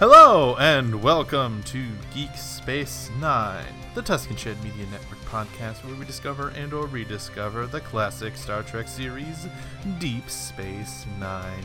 [0.00, 1.84] Hello, and welcome to
[2.14, 7.66] Geek Space Nine, the Tuscan Shed Media Network podcast where we discover and or rediscover
[7.66, 9.48] the classic Star Trek series,
[9.98, 11.64] Deep Space Nine.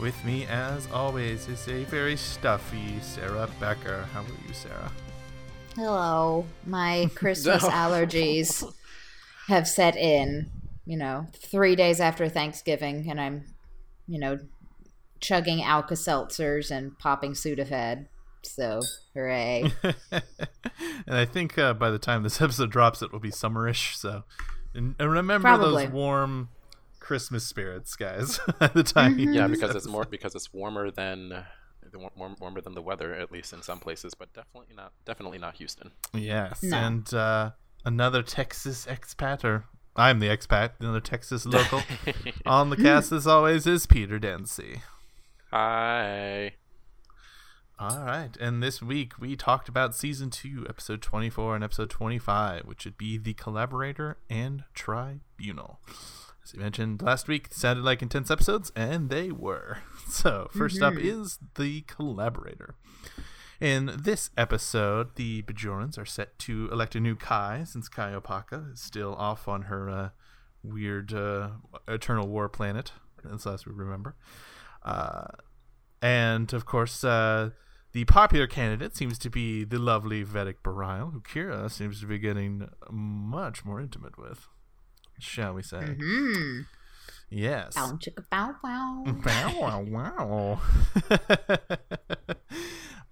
[0.00, 4.08] With me, as always, is a very stuffy Sarah Becker.
[4.14, 4.90] How are you, Sarah?
[5.76, 6.46] Hello.
[6.64, 8.64] My Christmas allergies
[9.48, 10.50] have set in,
[10.86, 13.44] you know, three days after Thanksgiving, and I'm,
[14.08, 14.38] you know,
[15.24, 18.06] chugging Alka Seltzers and popping Sudafed.
[18.42, 18.80] So,
[19.14, 19.72] hooray.
[20.12, 20.22] and
[21.16, 23.94] I think uh, by the time this episode drops, it will be summerish.
[23.96, 24.24] So,
[24.74, 25.84] and, and remember Probably.
[25.86, 26.50] those warm
[27.00, 28.40] Christmas spirits, guys.
[28.60, 29.34] at the time, you Mhm.
[29.34, 31.44] Yeah, this because it's more because it's warmer than uh,
[31.90, 35.38] the warm, warmer than the weather, at least in some places, but definitely not definitely
[35.38, 35.92] not Houston.
[36.12, 36.76] Yes, No.
[36.76, 37.50] and uh,
[37.86, 39.64] another Texas expat, or
[39.96, 41.82] I'm the expat, another Texas local.
[42.44, 44.82] On the cast, as always, is Peter Dempsey.
[45.56, 46.54] Hi.
[47.78, 52.62] All right, and this week we talked about season two, episode 24 and episode 25,
[52.64, 55.78] which would be the collaborator and tribunal.
[56.42, 59.78] As we mentioned last week, it sounded like intense episodes, and they were.
[60.08, 62.74] So, 1st up is the collaborator.
[63.60, 68.72] In this episode, the Bajorans are set to elect a new Kai, since Kai Opaka
[68.72, 70.08] is still off on her uh,
[70.64, 71.50] weird uh,
[71.86, 72.90] Eternal War planet,
[73.32, 74.16] as last we remember.
[74.84, 75.26] Uh,
[76.04, 77.50] and of course, uh,
[77.92, 82.18] the popular candidate seems to be the lovely Vedek Bareil, who Kira seems to be
[82.18, 84.48] getting much more intimate with,
[85.18, 85.96] shall we say?
[85.98, 86.60] hmm
[87.30, 87.74] Yes.
[87.74, 89.04] Bow chicka bow wow.
[89.24, 90.60] Wow, wow, wow.
[91.10, 91.20] It's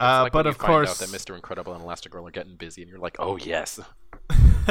[0.01, 1.35] uh, like but when you of find course, out that Mr.
[1.35, 3.81] Incredible and Elastigirl are getting busy, and you're like, oh yes.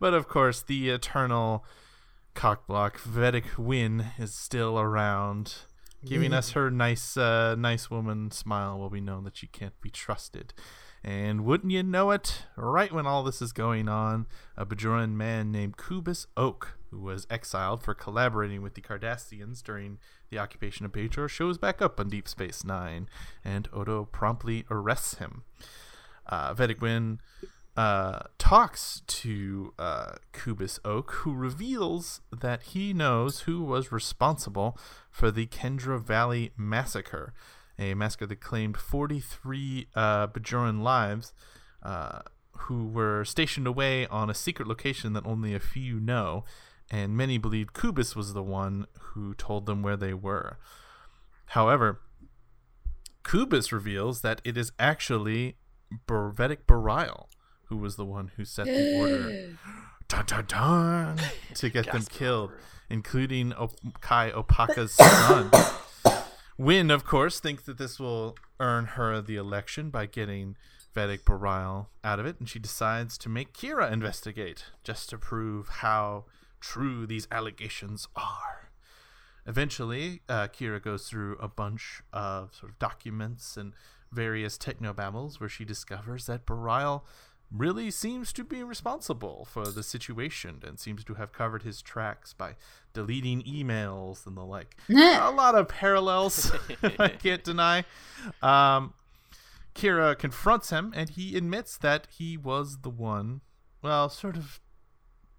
[0.00, 1.64] but of course, the eternal
[2.34, 5.54] cockblock Vedek Winn is still around,
[6.04, 9.90] giving us her nice, uh, nice woman smile while we know that she can't be
[9.90, 10.52] trusted.
[11.04, 14.26] And wouldn't you know it, right when all this is going on,
[14.56, 19.98] a Bajoran man named Kubus Oak, who was exiled for collaborating with the Cardassians during
[20.30, 23.08] the occupation of Bajor, shows back up on Deep Space Nine,
[23.44, 25.44] and Odo promptly arrests him.
[26.26, 26.80] Uh, Vedek
[27.78, 34.76] uh, talks to uh, Kubus Oak, who reveals that he knows who was responsible
[35.12, 37.32] for the Kendra Valley massacre,
[37.78, 41.32] a massacre that claimed 43 uh, Bajoran lives,
[41.84, 42.22] uh,
[42.62, 46.44] who were stationed away on a secret location that only a few know,
[46.90, 50.58] and many believed Kubus was the one who told them where they were.
[51.46, 52.00] However,
[53.22, 55.54] Kubus reveals that it is actually
[56.08, 57.28] Vedek Bareil
[57.68, 59.58] who was the one who set the order
[60.08, 61.18] dun, dun, dun,
[61.54, 62.50] to get them killed,
[62.88, 63.70] including o-
[64.00, 65.50] Kai Opaka's son.
[66.56, 70.56] Winn, of course, thinks that this will earn her the election by getting
[70.94, 75.68] Vedek Bareil out of it, and she decides to make Kira investigate just to prove
[75.68, 76.24] how
[76.60, 78.70] true these allegations are.
[79.46, 83.72] Eventually, uh, Kira goes through a bunch of sort of documents and
[84.10, 87.02] various technobabbles where she discovers that Bareil
[87.50, 92.34] really seems to be responsible for the situation and seems to have covered his tracks
[92.34, 92.54] by
[92.92, 94.76] deleting emails and the like.
[94.90, 96.52] a lot of parallels,
[96.98, 97.84] I can't deny.
[98.42, 98.92] Um,
[99.74, 103.40] Kira confronts him and he admits that he was the one,
[103.82, 104.60] well, sort of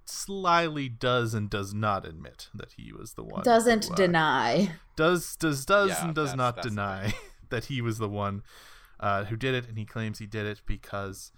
[0.06, 3.44] slyly does and does not admit that he was the one.
[3.44, 4.72] Doesn't who, uh, deny.
[4.96, 7.14] does does does Yeah, and does not deny
[7.50, 8.44] that he was the one
[9.00, 11.32] uh, who did it, and he claims he did it because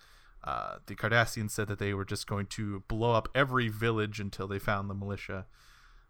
[0.44, 4.48] uh, the Cardassians said that they were just going to blow up every village until
[4.48, 5.46] they found the militia.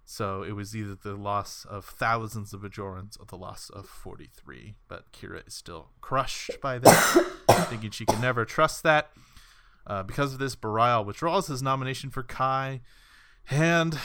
[0.05, 4.75] So it was either the loss of thousands of Bajorans or the loss of 43.
[4.87, 7.17] But Kira is still crushed by this,
[7.69, 9.11] thinking she can never trust that.
[9.85, 12.81] Uh, because of this, Bareil withdraws his nomination for Kai,
[13.49, 13.97] and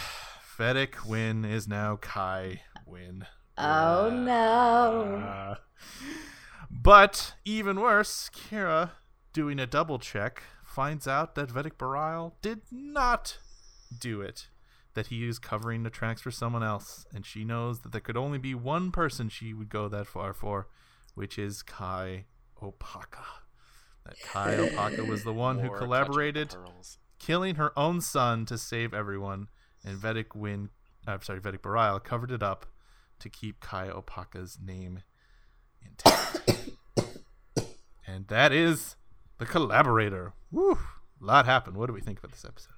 [0.58, 3.26] Vedek Winn is now Kai Winn.
[3.58, 5.16] Oh no.
[5.18, 5.54] Uh,
[6.70, 8.92] but even worse, Kira,
[9.36, 13.36] doing a double check, finds out that Vedek Bareil did not
[14.00, 14.48] do it.
[14.94, 18.16] That he is covering the tracks for someone else, and she knows that there could
[18.16, 20.68] only be one person she would go that far for,
[21.14, 22.24] which is Kai
[22.62, 23.42] Opaka.
[24.06, 26.56] That Kai Opaka was the one who collaborated
[27.18, 29.48] killing her own son to save everyone,
[29.84, 30.70] and Vedek Winn,
[31.06, 32.64] I'm sorry, Vedek Bareil covered it up
[33.18, 35.02] to keep Kai Opaka's name
[35.82, 36.58] intact.
[38.06, 38.96] and that is
[39.38, 40.32] the collaborator.
[40.50, 40.72] Woo!
[41.20, 41.76] A lot happened.
[41.76, 42.72] What do we think about this episode?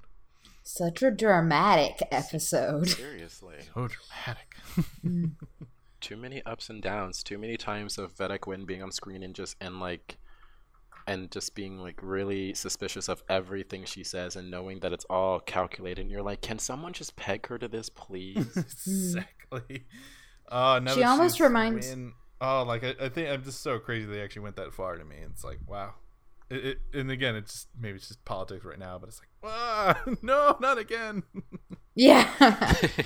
[0.63, 2.89] Such a dramatic episode.
[2.89, 3.57] Seriously.
[3.75, 4.57] So dramatic.
[5.05, 5.33] Mm.
[6.01, 9.35] too many ups and downs, too many times of Vedek Winn being on screen and
[9.35, 10.19] just and like
[11.07, 15.41] and just being like really suspicious of everything she says and knowing that it's all
[15.41, 18.37] calculated and you're like, can someone just peg her to this, please?
[18.87, 19.87] exactly.
[20.51, 24.07] Oh, now She almost reminds- win- Oh, like I, I think I'm just so crazy
[24.07, 25.17] they actually went that far to me.
[25.25, 25.95] It's like wow.
[26.51, 29.29] It, it, and again, it's just maybe it's just politics right now, but it's like
[29.53, 31.23] ah, no, not again.
[31.95, 32.29] Yeah.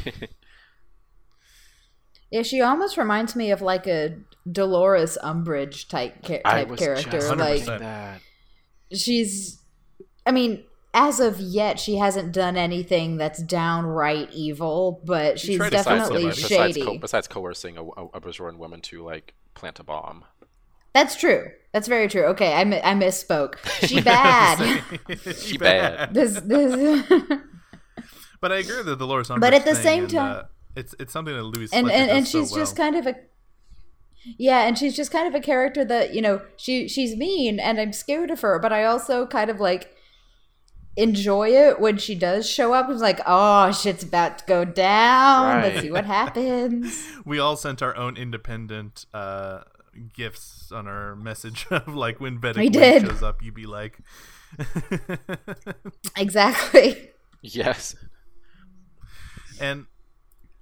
[2.30, 4.16] yeah, she almost reminds me of like a
[4.50, 7.10] Dolores Umbridge type ca- I type was character.
[7.10, 8.20] just Like thinking that.
[8.92, 9.58] she's
[10.26, 10.64] I mean,
[10.94, 15.98] as of yet she hasn't done anything that's downright evil, but she's tried to side
[15.98, 16.86] definitely somebody, besides, shady.
[16.86, 20.24] co- besides coercing a, a, a Bajoran woman to like plant a bomb.
[20.94, 21.50] That's true.
[21.72, 22.24] That's very true.
[22.26, 23.54] Okay, I, mi- I misspoke.
[23.86, 24.82] She bad.
[25.36, 26.12] she bad.
[26.14, 27.06] this this
[28.40, 30.42] But I agree with the Dolores Umbridge But at the same and, time- uh,
[30.76, 32.90] it's it's something that Louise and Fletcher and, and does so she's just well.
[32.90, 33.16] kind of a
[34.38, 37.80] yeah and she's just kind of a character that you know she she's mean and
[37.80, 39.92] i'm scared of her but i also kind of like
[40.96, 45.62] enjoy it when she does show up it's like oh shit's about to go down
[45.62, 49.60] let's see what happens we all sent our own independent uh
[50.14, 53.02] gifts on our message of like when Vedek We Winn did.
[53.06, 53.98] shows up, you'd be like,
[56.16, 57.10] exactly
[57.42, 57.96] Yes.
[59.60, 59.86] and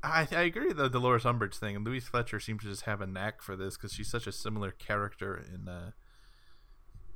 [0.02, 1.76] I, I agree with the Dolores Umbridge thing.
[1.76, 4.32] And Louise Fletcher seems to just have a knack for this because she's such a
[4.32, 5.90] similar character in uh,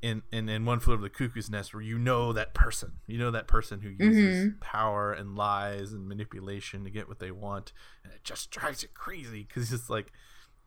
[0.02, 3.16] in, in in One Flew Over the Cuckoo's Nest, where you know that person, you
[3.16, 7.72] know that person who uses power and lies and manipulation to get what they want,
[8.04, 10.12] and it just drives you crazy because it's like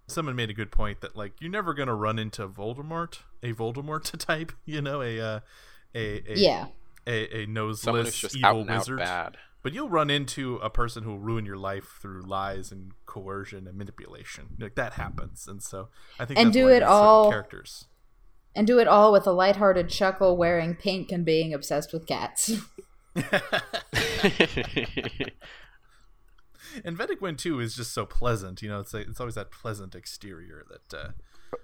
[0.07, 4.18] someone made a good point that like you're never gonna run into Voldemort, a Voldemort
[4.25, 5.39] type, you know, a uh,
[5.95, 6.65] a, a yeah
[7.06, 8.98] a, a noseless Someone just evil out and out wizard.
[9.00, 9.38] bad.
[9.63, 13.68] But you'll run into a person who will ruin your life through lies and coercion
[13.68, 14.50] and manipulation.
[14.59, 15.89] Like that happens, and so
[16.19, 17.86] I think And that's do it all- characters.
[18.56, 22.51] and do it all with a lighthearted chuckle wearing pink and being obsessed with cats
[26.86, 28.62] And Vedek Winn too is just so pleasant.
[28.62, 30.98] You know, it's like, it's always that pleasant exterior that.
[30.98, 31.10] uh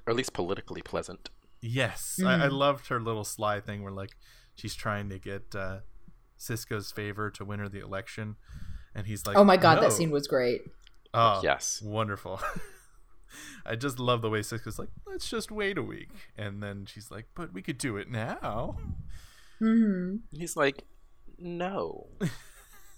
[0.06, 1.30] or at least politically pleasant.
[1.62, 4.16] Yes, I, I loved her little sly thing where like
[4.56, 5.80] she's trying to get uh
[6.40, 8.36] Sisko's favor to win her the election,
[8.96, 10.62] and he's like, oh my god "No." that scene was great
[11.14, 11.82] Oh, Yes.
[11.82, 12.42] Wonderful.
[13.66, 16.10] I just love the way Sisko's like, let's just wait a week.
[16.38, 18.78] And then she's like, but we could do it now.
[19.60, 20.84] hmm He's like,
[21.38, 22.08] no.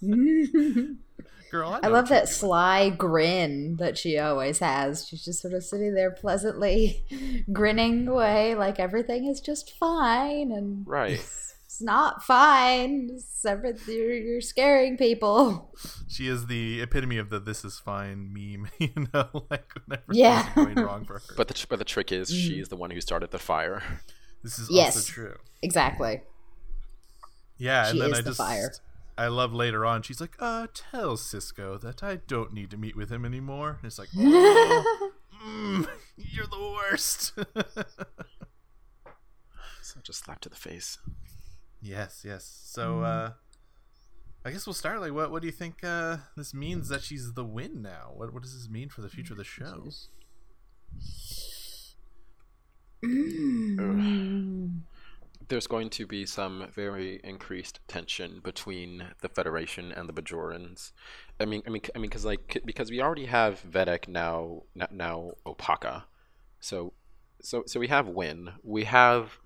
[1.50, 5.06] Girl, I, I love that sly grin that she always has.
[5.06, 7.04] She's just sort of sitting there pleasantly
[7.52, 11.12] grinning away like everything is just fine and Right.
[11.12, 13.10] it's not fine.
[13.12, 15.72] It's everything, you're, you're scaring people.
[16.08, 18.68] She is the epitome of the "this is fine" meme.
[18.80, 20.48] You know, like whenever Yeah.
[20.54, 21.22] going wrong for her.
[21.36, 22.70] But the but the trick is she's mm.
[22.70, 23.82] the one who started the fire.
[24.42, 24.96] this is Yes.
[24.96, 25.36] also true.
[25.62, 26.22] Exactly.
[27.58, 28.72] Yeah, She and then is I the just fire.
[29.18, 30.02] I love later on.
[30.02, 33.86] She's like, "Uh, tell Sisko that I don't need to meet with him anymore." And
[33.86, 35.10] it's like, oh,
[35.44, 37.32] mm, "You're the worst."
[39.82, 40.98] So I just slap to the face.
[41.80, 42.44] Yes, yes.
[42.64, 43.32] So uh
[44.44, 47.34] I guess we'll start like what what do you think uh this means that she's
[47.34, 48.10] the win now?
[48.12, 49.84] What what does this mean for the future of the show?
[55.48, 60.92] There's going to be some very increased tension between the Federation and the Bajorans.
[61.38, 65.32] I mean, I mean, I mean, because like, because we already have Vedek now, now
[65.46, 66.04] Opaka,
[66.58, 66.94] so,
[67.40, 69.38] so, so we have Winn, we have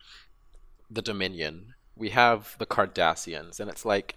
[0.91, 4.17] the Dominion, we have the Cardassians, and it's like,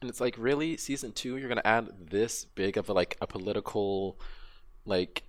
[0.00, 3.26] and it's like, really, season two, you're gonna add this big of a, like a
[3.26, 4.18] political,
[4.86, 5.24] like,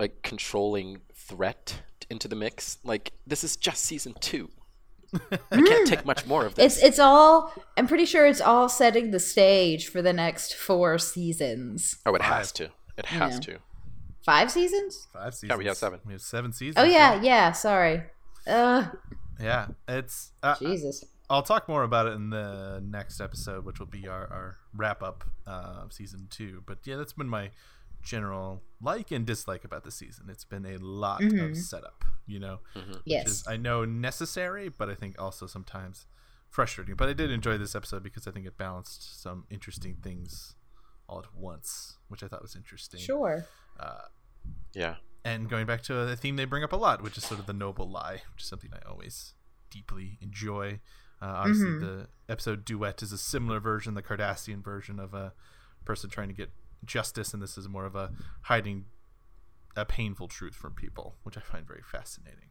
[0.00, 2.78] like controlling threat into the mix.
[2.84, 4.50] Like, this is just season two.
[5.50, 6.76] I can't take much more of this.
[6.76, 10.98] It's it's all I'm pretty sure it's all setting the stage for the next four
[10.98, 11.96] seasons.
[12.06, 12.70] oh, it has to.
[12.96, 13.40] It has Yeah.
[13.54, 13.58] to.
[14.24, 15.06] Five seasons?
[15.12, 15.50] Five seasons.
[15.50, 16.00] Yeah, we have seven.
[16.06, 16.76] We have seven seasons.
[16.78, 18.02] Oh yeah, yeah, sorry.
[18.46, 18.86] Uh
[19.40, 19.68] Yeah.
[19.88, 21.04] It's uh, Jesus.
[21.30, 25.02] I'll talk more about it in the next episode, which will be our, our wrap
[25.02, 26.62] up uh, of season two.
[26.66, 27.50] But yeah, that's been my
[28.04, 30.26] general like and dislike about the season.
[30.28, 32.58] It's been a lot of setup, you know.
[32.74, 32.92] which Mm-hmm.
[33.04, 33.26] Yes.
[33.28, 36.06] is I know necessary, but I think also sometimes
[36.50, 36.94] frustrating.
[36.94, 40.54] But I did enjoy this episode because I think it balanced some interesting things
[41.08, 43.00] all at once, which I thought was interesting.
[43.00, 43.44] Sure.
[44.74, 44.96] Yeah.
[45.24, 47.46] And going back to a theme they bring up a lot, which is sort of
[47.46, 49.34] the noble lie, which is something I always
[49.70, 50.80] deeply enjoy.
[51.22, 51.86] Uh, obviously, Mm-hmm.
[51.86, 55.32] the episode duet is a similar version, the Cardassian version of a
[55.86, 56.50] person trying to get
[56.86, 58.10] justice, and this is more of a
[58.42, 58.84] hiding
[59.76, 62.50] a painful truth from people, which I find very fascinating.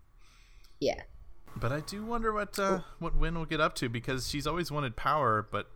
[0.80, 1.02] Yeah.
[1.56, 4.72] But I do wonder what uh, what Winn will get up to because she's always
[4.72, 5.70] wanted power, but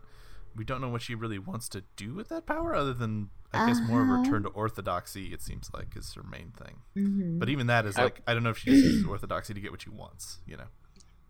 [0.55, 3.67] we don't know what she really wants to do with that power, other than I
[3.67, 4.21] guess more of a Uh-huh.
[4.23, 5.27] return to orthodoxy.
[5.33, 6.77] It seems like is her main thing.
[6.97, 7.37] Mm-hmm.
[7.39, 9.61] But even that is I- like I don't know if she just uses orthodoxy to
[9.61, 10.39] get what she wants.
[10.47, 10.67] You know.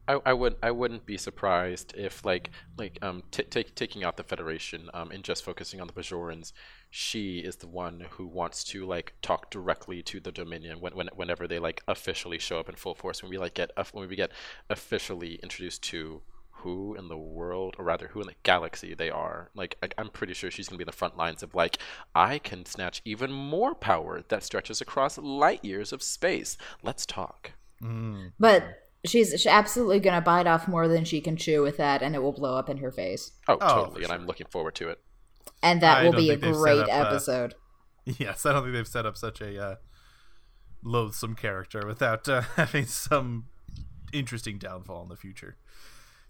[0.07, 4.17] I, I would I wouldn't be surprised if like like um t- take taking out
[4.17, 6.53] the Federation um and just focusing on the Bajorans,
[6.89, 11.09] she is the one who wants to like talk directly to the Dominion when, when
[11.15, 14.15] whenever they like officially show up in full force when we like get when we
[14.15, 14.31] get
[14.69, 16.21] officially introduced to
[16.61, 20.09] who in the world or rather who in the galaxy they are like I, I'm
[20.09, 21.77] pretty sure she's gonna be in the front lines of like
[22.15, 26.57] I can snatch even more power that stretches across light years of space.
[26.81, 27.51] Let's talk.
[27.81, 28.31] Mm.
[28.39, 32.01] But she's she's absolutely going to bite off more than she can chew with that,
[32.01, 33.31] and it will blow up in her face.
[33.47, 34.15] Oh, Oh, totally, for and sure.
[34.15, 34.99] I'm looking forward to it.
[35.63, 37.55] And that I will be a think they've set great up, uh, episode.
[38.05, 39.75] Yes, I don't think they've set up such a uh,
[40.81, 43.47] loathsome character without uh, having some
[44.13, 45.57] interesting downfall in the future.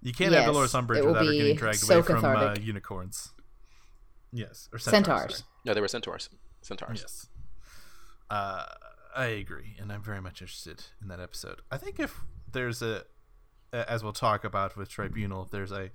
[0.01, 2.25] You can't have Yes, Dolores it Umbridge will without her getting dragged so away from
[2.25, 3.31] uh, unicorns.
[4.31, 5.05] Yes, or centaurs.
[5.05, 5.43] Centaurs.
[5.65, 6.29] No, they were centaurs.
[6.61, 7.01] Centaurs.
[7.01, 7.27] Yes.
[8.29, 8.65] Uh,
[9.15, 11.61] I agree, and I'm very much interested in that episode.
[11.71, 13.03] I think if there's a,
[13.73, 15.91] a- as we'll talk about with Tribunal, there's a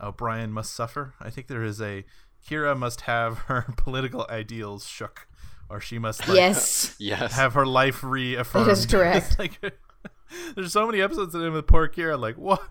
[0.00, 1.14] O'Brien must suffer.
[1.20, 2.04] I think there is a
[2.48, 5.26] Kira must have her political ideals shook,
[5.68, 6.94] or she must like, yes.
[6.98, 7.32] Yes.
[7.34, 8.66] have her life reaffirmed.
[8.66, 9.36] That is correct.
[9.38, 9.60] Like,
[10.54, 12.18] there's so many episodes in it with poor Kira.
[12.18, 12.62] Like what?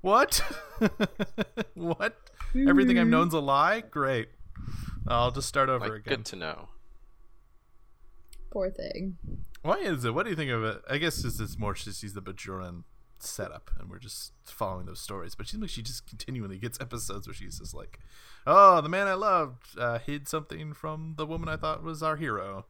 [0.00, 0.42] What?
[1.74, 2.16] what?
[2.54, 3.10] Everything I've hmm.
[3.10, 3.80] known's a lie.
[3.80, 4.28] Great.
[5.06, 6.16] I'll just start over like, again.
[6.16, 6.68] good to know.
[8.50, 9.16] Poor thing.
[9.62, 10.14] Why is it?
[10.14, 10.82] What do you think of it?
[10.90, 12.84] I guess this is more just she's the Bajoran
[13.18, 15.34] setup, and we're just following those stories.
[15.36, 18.00] But it seems like she just continually gets episodes where she's just like,
[18.46, 22.16] "Oh, the man I loved uh, hid something from the woman I thought was our
[22.16, 22.66] hero."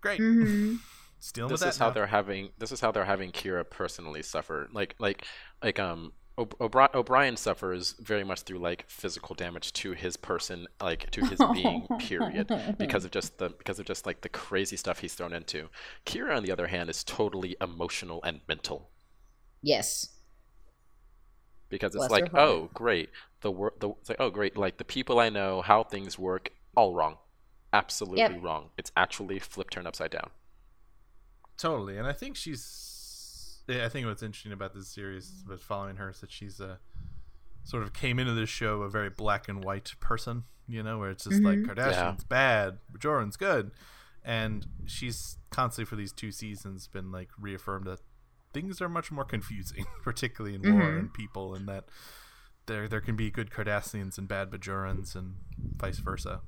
[0.00, 0.76] Great, hmm
[1.18, 1.82] stealing This with is that.
[1.84, 1.94] how now.
[1.94, 2.50] they're having.
[2.58, 4.68] This is how they're having Kira personally suffer.
[4.72, 5.24] Like, like,
[5.62, 6.19] like, um, O- O'Bri-
[6.60, 11.86] O'Brien suffers very much through like physical damage to his person, like to his being.
[11.98, 12.50] Period.
[12.78, 15.68] Because of just the because of just like the crazy stuff he's thrown into.
[16.06, 18.88] Kira, on the other hand, is totally emotional and mental.
[19.62, 20.08] Yes.
[21.68, 23.10] because it's Bless like oh great
[23.42, 26.50] the wor- the it's like oh great like the people i know how things work
[26.74, 27.16] all wrong
[27.72, 28.42] absolutely Yep.
[28.42, 30.30] wrong it's actually flipped turned upside down
[31.58, 32.62] Totally, and I think she's.
[33.70, 36.78] Yeah, I think what's interesting about this series, but following her, is that she's a
[37.64, 40.44] sort of came into this show a very black and white person.
[40.66, 41.66] You know, where it's just like Mhm.
[41.66, 43.72] Cardassian's bad, Bajoran's good,
[44.24, 48.00] and she's constantly for these two seasons been like reaffirmed that
[48.52, 50.98] things are much more confusing, particularly in war Mhm.
[50.98, 51.88] and people, and that
[52.66, 55.36] there there can be good Cardassians and bad Bajorans and
[55.76, 56.40] vice versa.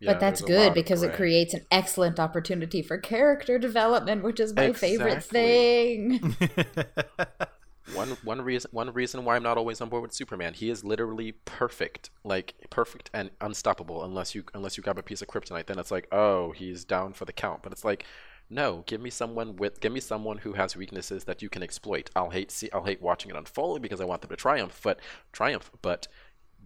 [0.00, 3.58] Yeah, but that's there's a lot good because it creates an excellent opportunity for character
[3.58, 6.36] development, which is my favorite thing.
[7.94, 10.84] one one reason one reason why i'm not always on board with superman he is
[10.84, 15.66] literally perfect like perfect and unstoppable unless you unless you grab a piece of kryptonite
[15.66, 17.62] then it's like oh he's down for the count.
[17.62, 18.04] But it's like
[18.50, 22.10] no give me someone with give me someone who has weaknesses that you can exploit.
[22.16, 25.00] I'll hate see i'll hate watching it unfold because i want them to triumph but
[25.32, 26.08] triumph but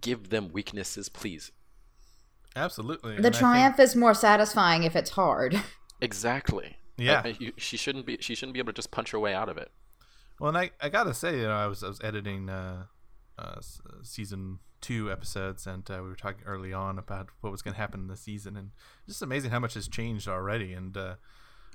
[0.00, 1.52] give them weaknesses please
[2.56, 5.61] Absolutely, the and I think- triumph is more satisfying if it's hard.
[6.00, 7.23] exactly Yeah.
[7.25, 9.35] I- I- you- she shouldn't be she shouldn't be able to just punch her way
[9.35, 9.71] out of it
[10.40, 12.85] Well, and I, I gotta say, you know, I was I was editing uh,
[13.38, 13.61] uh,
[14.02, 17.80] season two episodes, and uh, we were talking early on about what was going to
[17.80, 18.71] happen in the season, and
[19.06, 20.73] just amazing how much has changed already.
[20.73, 21.14] And uh,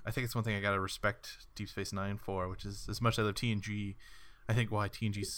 [0.05, 3.01] I think it's one thing I gotta respect Deep Space Nine for, which is as
[3.01, 3.95] much as I love TNG.
[4.49, 5.33] I think why TNG's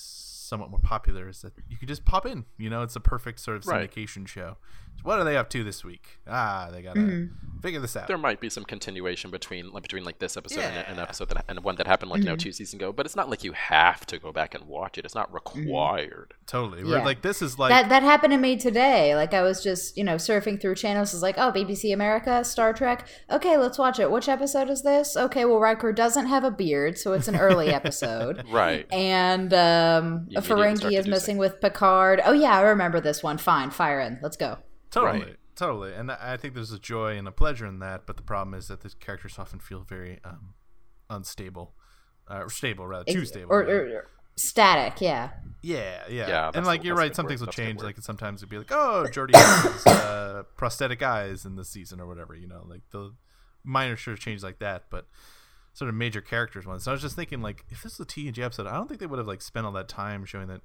[0.50, 2.46] somewhat more popular is that you can just pop in.
[2.58, 3.90] You know, it's a perfect sort of Right.
[3.90, 4.58] syndication show.
[5.04, 6.20] What are they up to this week?
[6.28, 7.60] Ah, they gotta Mm-hmm.
[7.62, 8.08] figure this out.
[8.08, 11.46] there might be some continuation between like between like this episode and an episode that
[11.48, 13.54] and one that happened like you know two seasons ago but it's not like you
[13.54, 16.84] have to go back and watch it it's not required totally.
[16.84, 17.06] Where Yeah.
[17.06, 19.16] like this is like that that happened to me today.
[19.16, 21.14] Like I was just, you know, surfing through channels.
[21.14, 23.08] Is like, oh, BBC America, Star Trek.
[23.30, 24.10] Okay, let's watch it.
[24.12, 25.16] Which episode is this?
[25.16, 28.44] Okay, well, Riker doesn't have a beard, so it's an early episode.
[28.52, 31.10] right And um, You immediately start Ferengi is deducing.
[31.12, 32.22] missing with Picard.
[32.24, 33.38] Oh yeah, I remember this one.
[33.38, 34.20] Fine, fire in.
[34.22, 34.58] Let's go.
[34.92, 35.36] Totally, Right.
[35.56, 38.06] totally, and I think there's a joy and a pleasure in that.
[38.08, 40.54] But the problem is that the characters often feel very um,
[41.10, 41.74] unstable,
[42.30, 43.52] uh, or stable rather, too Ex- stable.
[43.54, 43.98] Or, rather.
[43.98, 45.02] or static.
[45.02, 45.30] Yeah.
[45.62, 47.82] yeah, yeah, Yeah, and like you're right, some things will change.
[47.82, 52.08] Like sometimes it'd be like, oh, Geordi has uh, prosthetic eyes in this season or
[52.08, 52.36] whatever.
[52.36, 53.14] You know, like the
[53.64, 55.08] minor sort of changes like that, but
[55.80, 56.84] sort of major characters ones.
[56.84, 59.00] So I was just thinking, like, if this was a TNG episode, I don't think
[59.00, 60.62] they would have like spent all that time showing that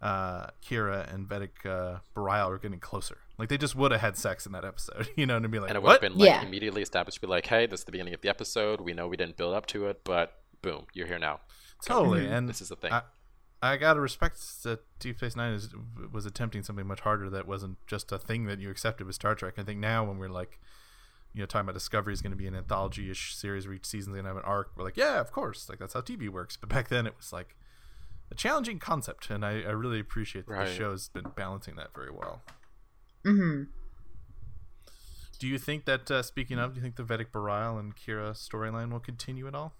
[0.00, 3.18] uh, Kira and Vedek uh, Bareil were getting closer.
[3.38, 5.68] Like they just would have had sex in that episode, you know, and be like,
[5.70, 6.02] and it would what?
[6.02, 6.42] have been like Yeah.
[6.42, 8.80] immediately established to be like, hey, this is the beginning of the episode.
[8.80, 10.32] We know we didn't build up to it, but
[10.62, 11.40] boom, you're here now.
[11.84, 12.26] totally.
[12.26, 12.92] And This is the thing.
[12.92, 13.02] I,
[13.62, 15.70] I gotta respect that Deep Space Nine is,
[16.12, 19.34] was attempting something much harder that wasn't just a thing that you accepted with Star
[19.34, 19.54] Trek.
[19.58, 20.60] I think now when we're like,
[21.36, 24.14] you know, talking about Discovery is going to be an anthology-ish series where each season's
[24.14, 24.70] going to have an arc.
[24.74, 26.56] We're like, yeah, of course, like that's how TV works.
[26.56, 27.54] But back then it was like
[28.30, 30.66] a challenging concept, and I, I really appreciate that Right.
[30.66, 32.40] the show's been balancing that very well.
[33.24, 33.64] hmm
[35.38, 38.30] Do you think that uh, speaking of, do you think the Vedek Bareil and Kira
[38.32, 39.74] storyline will continue at all?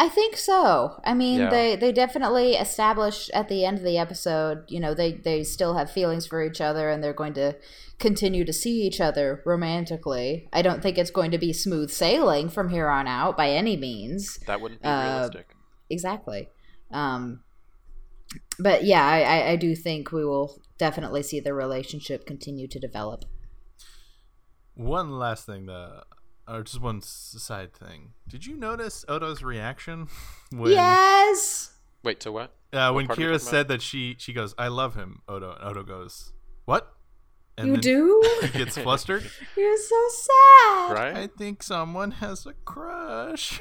[0.00, 0.98] I think so.
[1.04, 1.50] I mean, Yeah.
[1.50, 5.74] they they definitely established at the end of the episode, you know, they they still
[5.74, 7.56] have feelings for each other and they're going to
[7.98, 10.48] continue to see each other romantically.
[10.54, 13.76] I don't think it's going to be smooth sailing from here on out by any
[13.76, 14.38] means.
[14.46, 15.48] that wouldn't be uh, realistic.
[15.90, 16.48] Exactly.
[16.90, 17.42] Um
[18.58, 22.78] but yeah, I, I, I do think we will definitely see the relationship continue to
[22.78, 23.24] develop.
[24.74, 26.04] One last thing, the
[26.50, 28.12] or just one side thing.
[28.28, 30.08] Did you notice Odo's reaction
[30.50, 31.72] when yes.
[32.02, 32.54] Wait, to what?
[32.72, 35.52] uh, when part are we Kira said that she she goes, "I love him," Odo,
[35.52, 36.32] and Odo goes,
[36.64, 36.94] "What?"
[37.58, 38.22] And you do?
[38.42, 39.30] He gets flustered.
[39.56, 40.92] You're so sad.
[40.94, 41.16] Right?
[41.16, 43.60] I think someone has a crush.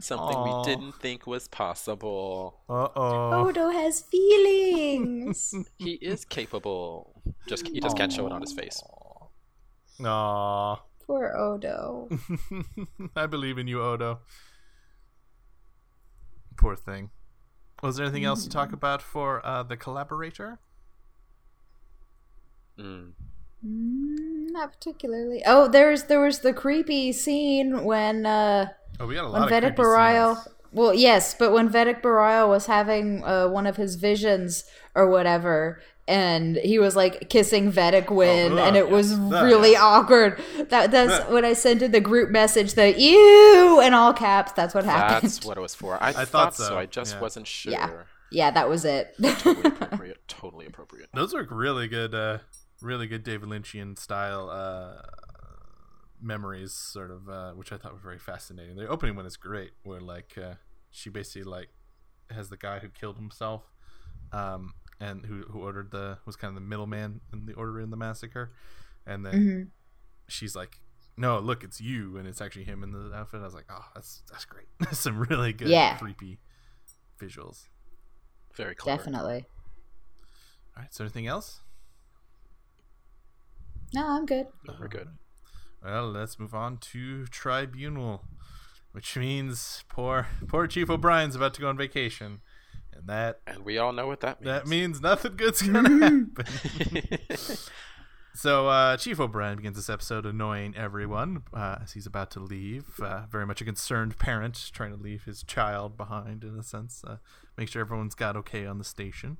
[0.00, 0.60] Something Aw.
[0.60, 2.60] we didn't think was possible.
[2.68, 3.48] Uh oh.
[3.48, 5.54] Odo has feelings.
[5.76, 7.20] He is capable.
[7.46, 8.82] Just he just can't show it on his face.
[10.02, 10.76] Aw.
[11.08, 12.08] Poor Odo.
[13.16, 14.20] I believe in you, Odo.
[16.56, 17.08] Poor thing.
[17.82, 20.58] Was there anything else to talk about for uh, the collaborator?
[22.78, 23.12] Mm.
[23.66, 25.42] Mm, Not particularly.
[25.46, 28.66] Oh, there's there was the creepy scene when uh
[29.00, 30.34] Oh, we got a lot when of Vedek creepy Bareil.
[30.36, 30.48] scenes.
[30.72, 35.80] Well, yes, but when Vedek Bareil was having uh, one of his visions or whatever,
[36.08, 39.20] and he was like kissing Vedek Winn, Oh, and it was yes.
[39.20, 39.80] really Yes.
[39.82, 40.40] awkward.
[40.70, 41.32] That that's Yeah.
[41.32, 44.52] when I sent in the group message the "ew" in all caps.
[44.52, 45.30] That's what happened.
[45.30, 46.02] That's what it was for.
[46.02, 46.78] I, thought thought, so, so.
[46.78, 47.20] I just yeah.
[47.20, 47.72] wasn't sure.
[47.72, 47.90] Yeah.
[48.30, 49.14] yeah, that was it.
[49.22, 50.18] Totally appropriate.
[50.28, 51.10] totally appropriate.
[51.14, 52.38] Those are really good, uh,
[52.80, 55.02] really good David Lynchian style uh,
[56.20, 58.76] memories, sort of, uh, which I thought were very fascinating.
[58.76, 60.54] The opening one is great, where like uh,
[60.90, 61.68] she basically like
[62.30, 63.62] has the guy who killed himself,
[64.32, 67.90] um, and who who ordered the was kind of the middleman in the order in
[67.90, 68.52] the massacre,
[69.06, 69.68] and then Mhm.
[70.28, 70.80] she's like.
[71.20, 73.40] No, look, it's you, and it's actually him in the outfit.
[73.40, 74.68] I was like, "Oh, that's that's great.
[74.92, 75.98] Some really good, Yeah.
[75.98, 76.38] creepy
[77.18, 77.66] visuals."
[78.54, 78.98] Very clever.
[78.98, 79.46] Definitely.
[80.76, 81.62] All right, so anything else?
[83.94, 84.46] No, I'm good.
[84.66, 85.08] No, we're good.
[85.82, 88.24] Well, let's move on to tribunal,
[88.92, 92.42] which means poor poor Chief O'Brien's about to go on vacation,
[92.98, 94.46] and that And we all know what that means.
[94.46, 96.34] that means nothing good's gonna happen.
[98.34, 102.84] so uh, Chief O'Brien begins this episode annoying everyone uh, as he's about to leave.
[103.00, 107.02] Uh, very much a concerned parent trying to leave his child behind, in a sense,
[107.06, 107.16] uh,
[107.56, 109.38] make sure everyone's got okay on the station.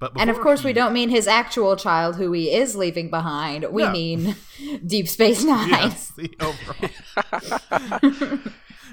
[0.00, 3.10] But And of before course, we don't mean his actual child, who he is leaving
[3.10, 3.64] behind.
[3.70, 3.92] We No.
[3.92, 4.34] mean
[4.86, 5.68] Deep Space Nine.
[5.70, 6.90] Yes, the overall,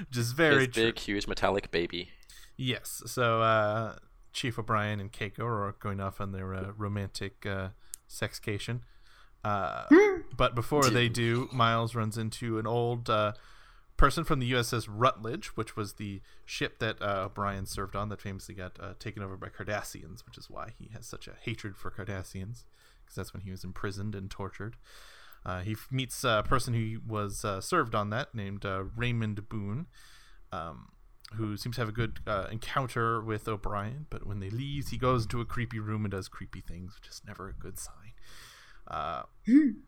[0.08, 2.10] which is very His big, huge metallic baby.
[2.62, 3.02] Yes.
[3.06, 3.96] So uh,
[4.32, 7.68] Chief O'Brien and Keiko are going off on their uh, romantic uh,
[8.08, 8.80] sexcation.
[9.44, 9.84] Uh,
[10.36, 13.32] but before they do, Miles runs into an old uh,
[13.96, 18.20] person from the USS Rutledge, which was the ship that uh, O'Brien served on that
[18.20, 21.76] famously got uh, taken over by Cardassians, which is why he has such a hatred
[21.76, 22.64] for Cardassians,
[23.02, 24.76] because that's when he was imprisoned and tortured.
[25.44, 29.48] Uh, he f- meets a person who was uh, served on that named uh, Raymond
[29.48, 29.86] Boone,
[30.52, 30.90] um,
[31.34, 34.06] who seems to have a good uh, encounter with O'Brien.
[34.10, 37.08] But when they leave, he goes into a creepy room and does creepy things, which
[37.08, 38.12] is never a good sign.
[38.88, 39.22] Uh,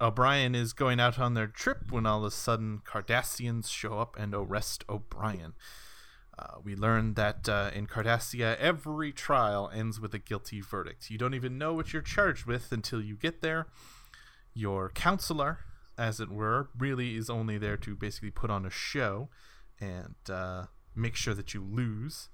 [0.00, 4.16] O'Brien is going out on their trip when all of a sudden Cardassians show up
[4.18, 5.54] and arrest O'Brien.
[6.38, 11.11] Uh, we learn that uh, in Cardassia, every trial ends with a guilty verdict.
[11.11, 13.68] You don't even know what you're charged with until you get there.
[14.52, 15.61] Your counselor,
[15.96, 19.28] as it were, really is only there to basically put on a show
[19.80, 22.28] and uh, make sure that you lose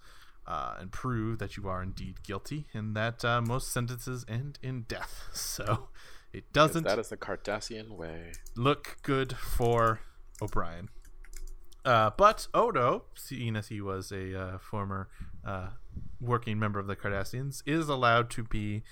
[0.46, 4.82] uh, and prove that you are indeed guilty, and that uh, most sentences end in
[4.82, 5.28] death.
[5.34, 5.88] So
[6.32, 8.32] it doesn't That is the Cardassian way.
[8.56, 10.00] look good for
[10.40, 10.88] O'Brien.
[11.84, 15.08] Uh, but Odo, seeing as he was a uh, former
[15.44, 15.68] uh,
[16.20, 18.82] working member of the Cardassians, is allowed to be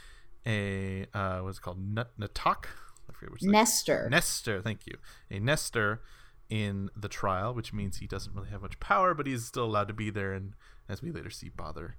[0.46, 2.64] a uh, what's it called Nut Natak.
[3.08, 4.08] I forget which Nestor.
[4.10, 4.94] Nestor, thank you.
[5.30, 6.00] A Nestor
[6.50, 9.88] in the trial, which means he doesn't really have much power, but he's still allowed
[9.88, 10.54] to be there, and
[10.88, 11.96] as we later see, bother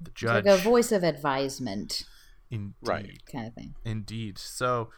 [0.00, 0.44] the judge.
[0.44, 2.04] like a voice of advisement
[2.50, 2.74] Indeed.
[2.82, 3.22] Right.
[3.30, 3.74] kind of thing.
[3.84, 4.36] Indeed.
[4.38, 4.90] So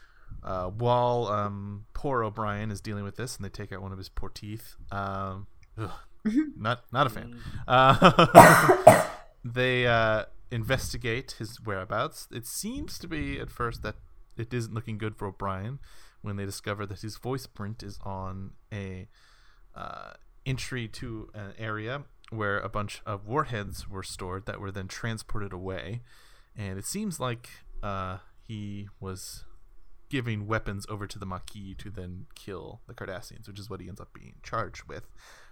[0.42, 3.98] uh, while um, poor O'Brien is dealing with this, and they take out one of
[3.98, 5.46] his poor teeth, um,
[5.78, 5.92] ugh,
[6.58, 7.38] not not a fan.
[7.68, 9.06] Uh,
[9.44, 12.26] they uh, investigate his whereabouts.
[12.32, 13.96] It seems to be at first that
[14.36, 15.78] it isn't looking good for O'Brien
[16.24, 19.06] when they discover that his voice print is on a
[19.74, 20.12] uh,
[20.46, 25.52] entry to an area where a bunch of warheads were stored that were then transported
[25.52, 26.00] away.
[26.56, 27.50] And it seems like
[27.82, 29.44] uh, he was
[30.08, 33.88] giving weapons over to the Maquis to then kill the Cardassians, which is what he
[33.88, 35.04] ends up being charged with.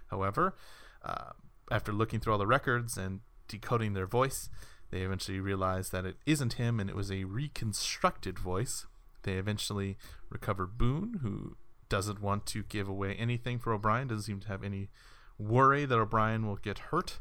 [0.07, 0.55] However,
[1.03, 1.31] uh,
[1.71, 4.49] after looking through all the records and decoding their voice,
[4.89, 8.85] they eventually realize that it isn't him and it was a reconstructed voice.
[9.23, 9.97] They eventually
[10.29, 11.57] recover Boone, who
[11.89, 14.89] doesn't want to give away anything for O'Brien, doesn't seem to have any
[15.37, 17.19] worry that O'Brien will get hurt.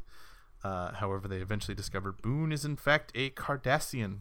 [0.64, 4.20] Uh, however, they eventually discover Boone is in fact a Cardassian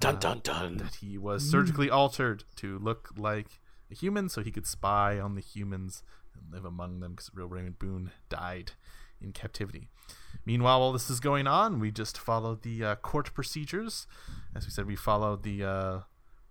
[0.00, 0.76] Dun dun dun.
[0.78, 5.34] that he was surgically altered to look like a human so he could spy on
[5.34, 6.02] the humans
[6.34, 8.72] and live among them because real Raymond Boone died
[9.20, 9.88] in captivity.
[10.44, 14.08] Meanwhile, while this is going on, we just follow the uh, court procedures.
[14.56, 15.98] As we said, we follow the uh,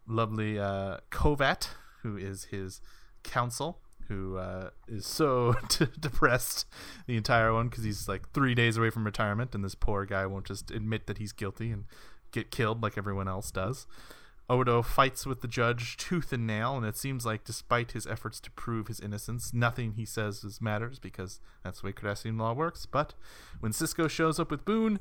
[0.08, 1.70] lovely uh, Kovat,
[2.04, 2.82] who is his
[3.24, 5.56] counsel, who uh, is so
[6.00, 6.66] depressed
[7.08, 10.26] the entire one because he's like three days away from retirement, and this poor guy
[10.26, 11.86] won't just admit that he's guilty and
[12.32, 13.88] get killed like everyone else does.
[14.50, 18.40] Odo fights with the judge tooth and nail, and it seems like despite his efforts
[18.42, 22.86] to prove his innocence, nothing he says matters because that's the way Cardassian law works.
[22.86, 23.14] But
[23.62, 25.00] when Sisko shows up with Boone,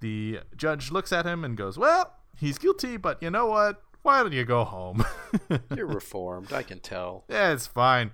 [0.00, 3.82] the judge looks at him and goes, Well, he's guilty, but you know what?
[4.06, 5.04] Why don't you go home?
[5.76, 6.52] You're reformed.
[6.52, 7.24] I can tell.
[7.28, 8.12] yeah, it's fine.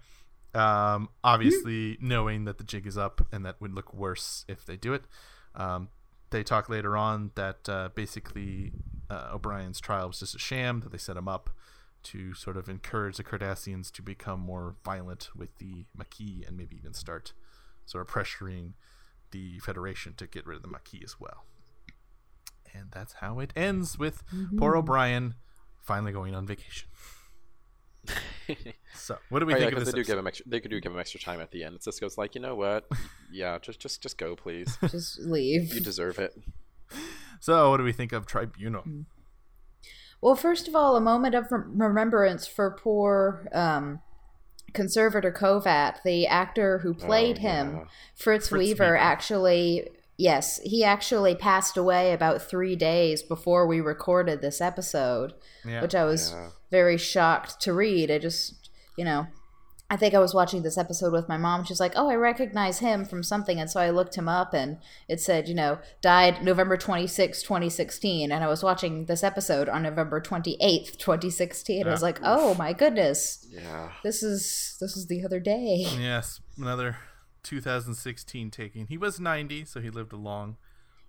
[0.55, 4.79] Um, obviously, knowing that the jig is up and that would look worse if they
[4.79, 5.03] do it.
[5.55, 5.91] Um,
[6.31, 8.73] they talk later on that uh, basically
[9.11, 11.51] uh, O'Brien's trial was just a sham, that they set him up
[12.05, 16.75] to sort of encourage the Cardassians to become more violent with the Maquis and maybe
[16.75, 17.35] even start
[17.85, 18.73] sort of pressuring
[19.31, 21.45] the Federation to get rid of the Maquis as well.
[22.73, 24.23] And that's how it ends with
[24.57, 25.35] poor O'Brien
[25.83, 26.89] finally going on vacation.
[28.95, 29.95] So, what do we Oh, yeah, think of because this?
[29.95, 30.47] they do give him extra.
[30.49, 31.79] They do give him extra time at the end.
[31.81, 32.87] Sisko's like, you know what?
[33.33, 34.77] Yeah, just just just go, please.
[34.91, 35.73] Just leave.
[35.73, 36.37] You deserve it.
[37.41, 38.85] So, what do we think of Tribunal?
[40.21, 44.01] Well, first of all, a moment of remembrance for poor um,
[44.75, 47.85] conservator Kovat, the actor who played Oh, him, yeah.
[48.15, 48.97] Fritz, Fritz Weaver, Weaver.
[48.99, 49.89] actually.
[50.19, 55.33] Yes, he actually passed away about three days before we recorded this episode,
[55.65, 55.81] Yeah.
[55.83, 56.51] which I was Yeah.
[56.71, 58.11] very shocked to read.
[58.11, 59.27] I just, you know,
[59.91, 61.65] I think I was watching this episode with my mom.
[61.65, 64.79] She's like, "Oh, I recognize him from something," and so I looked him up, and
[65.07, 69.83] it said, you know, died November 26, 2016, and I was watching this episode on
[69.83, 71.87] November 28th, 2016.
[71.87, 73.91] I was like, "Oh my goodness, Yeah.
[74.03, 76.97] this is this is the other day." Yes, another
[77.43, 78.87] 2016 taking.
[78.87, 80.57] He was 90, so he lived a long,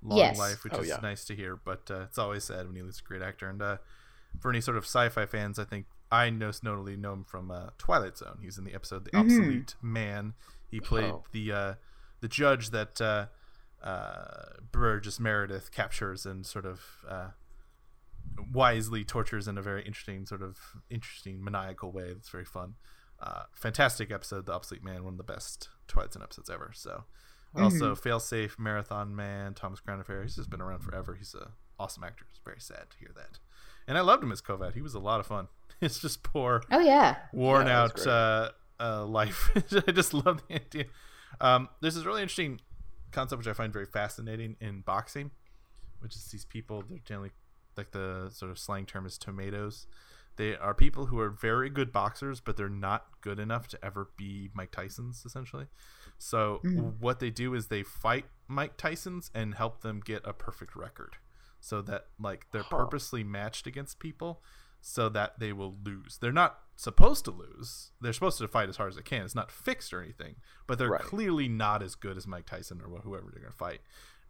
[0.02, 0.38] long Yes.
[0.38, 1.00] life, which Oh, is yeah.
[1.02, 1.56] nice to hear.
[1.56, 3.48] But uh, it's always sad when you lose a great actor.
[3.50, 3.78] And uh,
[4.40, 7.70] for any sort of sci-fi fans, I think I most notably know him from uh,
[7.78, 8.40] Twilight Zone.
[8.42, 10.34] He's in the episode "The Obsolete Man."
[10.70, 11.24] He played Oh.
[11.32, 11.74] the uh,
[12.20, 13.28] the judge that uh,
[13.84, 16.82] uh, Burgess Meredith captures and sort of.
[17.08, 17.28] Uh,
[18.52, 20.58] wisely tortures in a very interesting sort of
[20.90, 22.74] interesting maniacal way that's very fun
[23.24, 26.72] uh, fantastic episode the obsolete man one of the best twilight zone episodes ever.
[26.74, 27.06] So
[27.56, 30.24] also failsafe marathon man thomas crown affair.
[30.24, 31.16] He's just been around forever.
[31.16, 32.26] He's a awesome actor.
[32.30, 33.40] It's very sad to hear that.
[33.88, 35.48] And i loved him as kovat he was a lot of fun.
[35.82, 39.52] It's just poor Oh yeah, worn Yeah, out uh, uh, life.
[39.88, 40.86] I just love the idea.
[41.42, 42.60] Um, there's this really interesting
[43.12, 45.32] concept which I find very fascinating in boxing,
[46.00, 46.84] which is these people.
[46.90, 47.32] They're generally
[47.76, 49.88] like the sort of slang term is tomatoes.
[50.36, 54.10] They are people who are very good boxers, but they're not good enough to ever
[54.18, 55.68] be Mike Tyson's essentially.
[56.18, 56.80] So hmm.
[57.00, 61.18] what they do is they fight Mike Tyson's and help them get a perfect record,
[61.60, 62.78] so that like they're Huh.
[62.78, 64.42] purposely matched against people
[64.86, 66.18] so that they will lose.
[66.18, 67.92] They're not supposed to lose.
[68.02, 69.24] They're supposed to fight as hard as they can.
[69.24, 70.36] It's not fixed or anything,
[70.68, 71.02] but they're Right.
[71.02, 73.80] clearly not as good as Mike Tyson or whoever they're going to fight.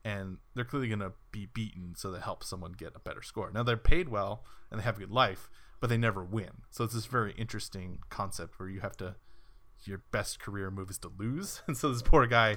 [0.06, 3.50] And they're clearly going to be beaten so they help someone get a better score.
[3.52, 5.50] Now they're paid well and they have a good life,
[5.84, 6.52] but they never win.
[6.70, 9.16] So it's this very interesting concept where you have to
[9.84, 11.62] your best career move is to lose.
[11.68, 12.56] And so this poor guy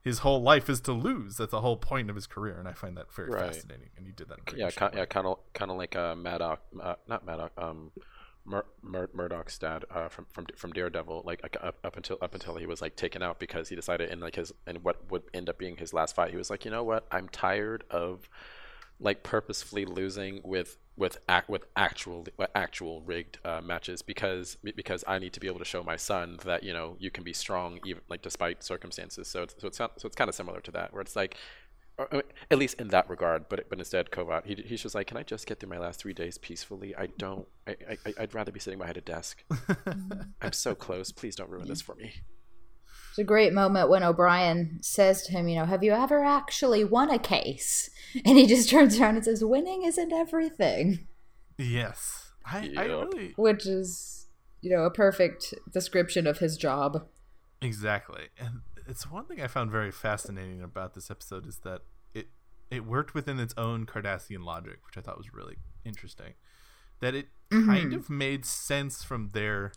[0.00, 1.36] his whole life is to lose.
[1.36, 3.54] That's the whole point of his career, and I find that very Right.
[3.54, 3.90] fascinating.
[3.94, 4.38] And he did that.
[4.38, 7.92] in Yeah, interesting yeah, kind of, kind of like uh, Maddock, uh, not Madoc, um,
[8.46, 11.24] Mur- Mur- Murdoch's dad uh, from from from Daredevil.
[11.26, 14.10] Like like, up, up until up until he was like taken out because he decided
[14.10, 16.64] in like his in what would end up being his last fight, he was like,
[16.64, 18.30] you know what, I'm tired of
[19.02, 25.04] like purposefully losing with with act with actual with actual rigged uh, matches because because
[25.06, 27.32] I need to be able to show my son that you know you can be
[27.32, 29.28] strong even like despite circumstances.
[29.28, 31.36] So it's, so it's so it's kind of similar to that where it's like
[31.98, 33.48] or, at least in that regard.
[33.48, 36.00] But but instead, Kovat he, he's just like, can I just get through my last
[36.00, 36.94] three days peacefully?
[36.96, 37.46] I don't.
[37.66, 39.44] I, I I'd rather be sitting behind a desk.
[40.42, 41.12] I'm so close.
[41.12, 42.14] Please don't ruin this for me.
[43.12, 46.82] It's a great moment when O'Brien says to him, you know, have you ever actually
[46.82, 47.90] won a case?
[48.26, 51.06] And he just turns around and says, winning isn't everything.
[51.56, 52.32] Yes.
[52.44, 52.78] I, yep.
[52.78, 53.32] I really.
[53.36, 54.26] Which is,
[54.60, 57.06] you know, a perfect description of his job.
[57.62, 58.28] Exactly.
[58.38, 62.28] And it's one thing I found very fascinating about this episode is that it
[62.70, 66.34] it worked within its own Cardassian logic, which I thought was really interesting.
[67.00, 67.66] That it mm-hmm.
[67.66, 69.72] kind of made sense from their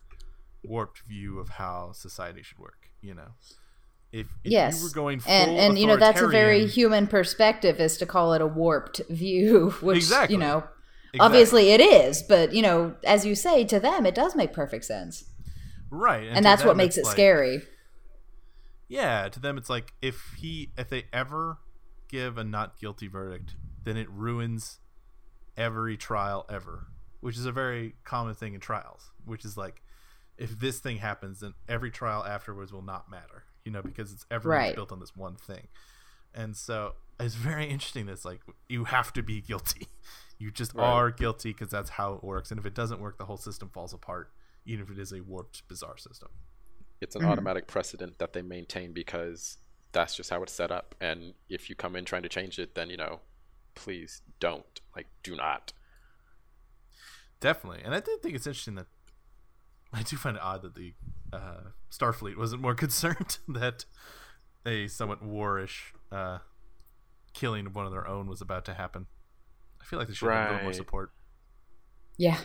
[0.68, 2.90] warped view of how society should work.
[3.02, 3.32] You know,
[4.12, 7.80] if, if yes, you were going and and you know that's a very human perspective
[7.80, 10.36] is to call it a warped view, which exactly.
[10.36, 10.64] you know
[11.14, 11.20] exactly.
[11.20, 14.86] obviously it is, but you know as you say to them it does make perfect
[14.86, 15.26] sense,
[15.90, 16.28] right?
[16.28, 17.62] And, and that's what makes it like, scary.
[18.88, 21.58] Yeah, to them it's like if he if they ever
[22.08, 24.80] give a not guilty verdict, then it ruins
[25.58, 26.88] every trial ever,
[27.20, 29.82] which is a very common thing in trials, which is like
[30.38, 34.26] if this thing happens, then every trial afterwards will not matter, you know, because it's
[34.30, 34.76] everyone's right.
[34.76, 35.68] built on this one thing.
[36.34, 38.06] And so it's very interesting.
[38.06, 39.88] That's like you have to be guilty.
[40.38, 40.84] You just right.
[40.84, 42.52] are guilty because that's how it works.
[42.52, 44.34] And if it doesn't work, the whole system falls apart,
[44.66, 46.28] even if it is a warped, bizarre system.
[47.00, 47.32] It's an mm-hmm.
[47.32, 49.60] automatic precedent that they maintain because
[49.94, 50.94] that's just how it's set up.
[51.00, 53.22] And if you come in trying to change it, then you know,
[53.76, 54.82] please don't.
[54.94, 55.72] Like, do not.
[57.40, 58.88] Definitely, and I did think it's interesting that
[59.94, 60.94] I do find it odd that the
[61.32, 63.86] uh, Starfleet wasn't more concerned that
[64.66, 66.40] a somewhat warish uh,
[67.34, 69.08] killing of one of their own was about to happen.
[69.82, 70.38] I feel like they should right.
[70.38, 71.12] have a little more support.
[72.18, 72.38] Yeah,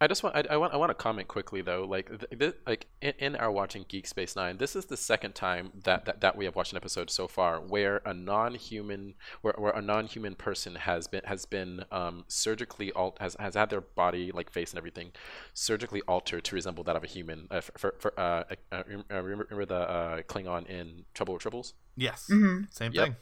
[0.00, 1.84] I just want I, I, want I want to comment quickly though.
[1.84, 5.34] Like th- th- like in, in, our watching Geek Space Nine this is the second
[5.34, 9.54] time that, that, that we have watched an episode so far where a non-human where,
[9.58, 13.80] where a non-human person has been has been um, surgically alt has, has had their
[13.80, 15.10] body like face and everything
[15.52, 17.48] surgically altered to resemble that of a human.
[17.50, 21.72] Uh, for, for uh, uh, remember, remember the uh, Klingon in Trouble with Tribbles?
[21.96, 22.28] Yes.
[22.30, 22.64] Mm-hmm.
[22.70, 23.04] same yep.
[23.04, 23.16] thing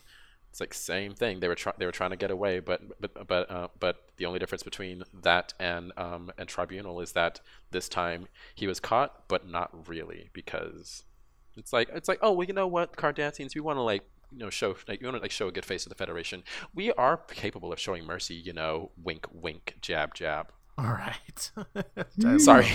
[0.56, 1.40] it's like same thing.
[1.40, 4.24] They were trying they were trying to get away, but but but uh, but the
[4.24, 7.40] only difference between that and um and Tribunal is that
[7.72, 11.04] this time he was caught, but not really because
[11.58, 14.38] it's like it's like oh well you know what Cardassians we want to like you
[14.38, 16.42] know show like you want to like show a good face to the Federation.
[16.74, 18.36] We are capable of showing mercy.
[18.36, 20.52] You know, wink wink, jab jab.
[20.78, 21.50] All right.
[22.40, 22.68] Sorry.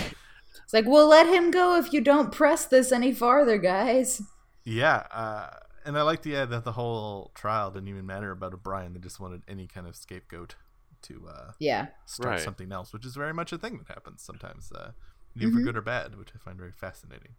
[0.62, 4.22] It's like we'll let him go if you don't press this any farther, guys.
[4.62, 5.02] Yeah.
[5.10, 5.50] Uh
[5.84, 8.92] and I like the idea that the whole trial didn't even matter about O'Brien.
[8.92, 10.56] They just wanted any kind of scapegoat
[11.02, 12.40] to uh, yeah start right.
[12.40, 14.92] something else, which is very much a thing that happens sometimes, uh,
[15.36, 15.58] even mm-hmm.
[15.58, 17.34] for good or bad, which I find very fascinating.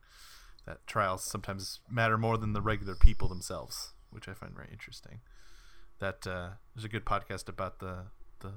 [0.66, 5.20] That trials sometimes matter more than the regular people themselves, which I find very interesting.
[6.00, 8.06] That uh, there's a good podcast about the
[8.40, 8.54] the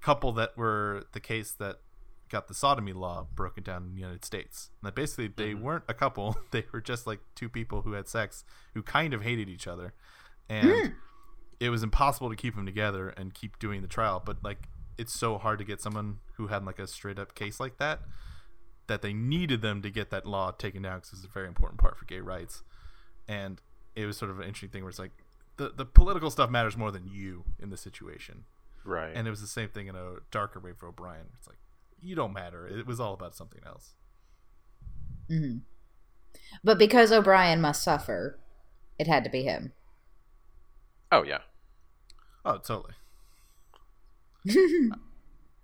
[0.00, 1.80] couple that were the case that
[2.28, 4.70] got the sodomy law broken down in the United States.
[4.80, 5.62] And that basically they mm-hmm.
[5.62, 9.22] weren't a couple; they were just like two people who had sex who kind of
[9.22, 9.94] hated each other,
[10.48, 10.94] and mm.
[11.60, 14.22] it was impossible to keep them together and keep doing the trial.
[14.24, 17.60] But like, it's so hard to get someone who had like a straight up case
[17.60, 18.00] like that
[18.88, 21.78] that they needed them to get that law taken down because it's a very important
[21.78, 22.62] part for gay rights.
[23.28, 23.60] And
[23.94, 25.12] it was sort of an interesting thing where it's like
[25.56, 28.44] the the political stuff matters more than you in the situation.
[28.84, 29.12] Right.
[29.14, 31.26] And it was the same thing in a darker way for O'Brien.
[31.38, 31.58] It's like
[32.02, 32.66] you don't matter.
[32.66, 33.94] It was all about something else.
[35.30, 35.58] Mm-hmm.
[36.64, 38.38] But because O'Brien must suffer,
[38.98, 39.72] it had to be him.
[41.10, 41.40] Oh yeah.
[42.44, 42.94] Oh totally.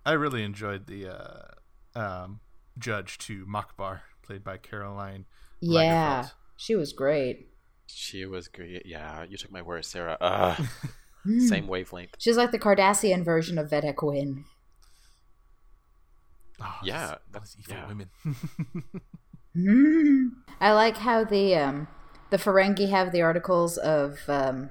[0.05, 2.39] I really enjoyed the uh, um,
[2.77, 5.25] judge to Makbar, played by Caroline.
[5.59, 6.31] Yeah, Lagerfelt.
[6.57, 7.49] she was great.
[7.87, 8.85] She was great.
[8.85, 10.17] Yeah, you took my word, Sarah.
[10.21, 10.55] Uh,
[11.39, 12.15] same wavelength.
[12.19, 14.45] She's like the Cardassian version of Vedek Winn.
[16.61, 17.87] Oh, yeah, that's evil yeah.
[17.87, 18.09] women.
[20.59, 21.87] I like how the um
[22.29, 24.69] the Ferengi have the articles of um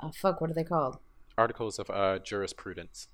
[0.00, 0.98] oh fuck what are they called?
[1.38, 3.08] Articles of uh jurisprudence.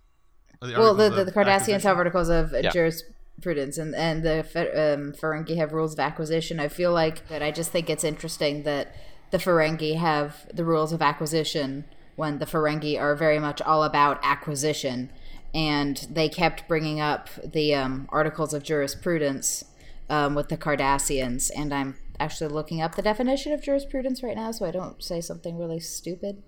[0.60, 2.70] The well, the, the, the Cardassians have articles of yeah.
[2.70, 6.58] jurisprudence, and and the um, Ferengi have rules of acquisition.
[6.58, 7.42] I feel like that.
[7.42, 8.94] I just think it's interesting that
[9.30, 14.18] the Ferengi have the rules of acquisition when the Ferengi are very much all about
[14.22, 15.10] acquisition
[15.56, 19.64] and they kept bringing up the um, articles of jurisprudence
[20.10, 24.50] um, with the Cardassians, and I'm actually looking up the definition of jurisprudence right now,
[24.50, 26.42] so I don't say something really stupid.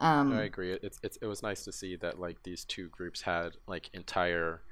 [0.00, 0.72] Um, I agree.
[0.72, 4.62] It's, it's it was nice to see that like these two groups had like entire,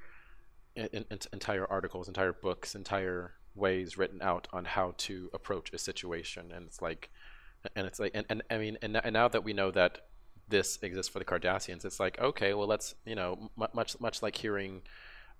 [0.74, 5.78] in, in, entire articles, entire books, entire ways written out on how to approach a
[5.78, 7.10] situation, and it's like,
[7.76, 10.00] and it's like, and, and I mean, and, and now that we know that
[10.48, 14.22] this exists for the Cardassians, it's like okay, well let's you know m- much much
[14.22, 14.82] like hearing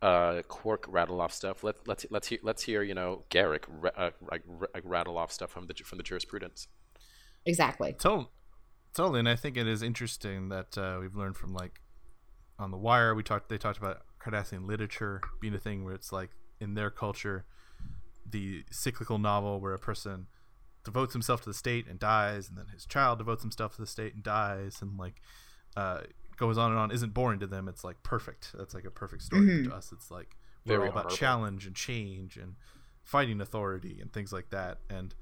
[0.03, 1.65] uh, Quark rattle off stuff.
[1.65, 5.33] Let, let's let's hear let's hear you know Garak ra- uh, like, ra- rattle off
[5.33, 6.69] stuff from the from the jurisprudence.
[7.45, 7.95] exactly.
[7.99, 8.29] Totally,
[8.95, 9.21] totally.
[9.21, 11.81] And I think it is interesting that uh, we've learned from like
[12.59, 13.15] on the Wire.
[13.15, 13.49] We talked.
[13.49, 17.47] They talked about Cardassian literature being a thing where it's like in their culture,
[18.29, 20.27] the cyclical novel where a person
[20.87, 23.87] devotes himself to the state and dies, and then his child devotes himself to the
[23.87, 25.21] state and dies, and like
[25.77, 26.01] uh,
[26.39, 26.91] goes on and on.
[26.91, 27.69] Isn't boring to them.
[27.69, 28.53] It's like perfect.
[28.57, 29.65] That's like a perfect story Mhm.
[29.65, 29.93] to us.
[29.93, 31.17] It's like we're Very all about honorable.
[31.19, 32.57] challenge and change and
[33.05, 34.79] fighting authority and things like that.
[34.89, 35.15] And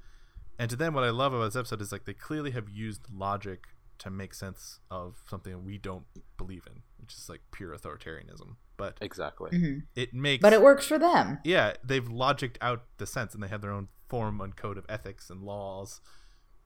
[0.57, 3.01] and to them, what I love about this episode is like they clearly have used
[3.13, 6.05] logic to make sense of something we don't
[6.37, 8.55] believe in, which is like pure authoritarianism.
[8.77, 9.57] But Exactly.
[9.57, 11.39] hmm it makes But it works for them.
[11.43, 14.85] yeah, they've logicked out the sense and they have their own form and code of
[14.89, 16.01] ethics and laws.